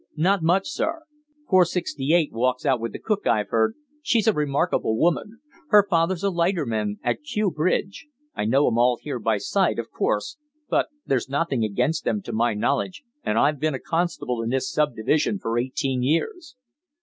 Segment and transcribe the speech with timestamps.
[0.17, 1.03] "Not much, sir.
[1.61, 3.75] Six forty eight walks out with the cook, I've heard.
[4.01, 5.41] She's a respectable woman.
[5.69, 8.07] Her father's a lighterman at Kew Bridge.
[8.33, 10.39] I know 'em all here by sight, of course.
[10.67, 14.71] But there's nothing against them, to my knowledge, and I've been a constable in this
[14.71, 16.55] sub division for eighteen years."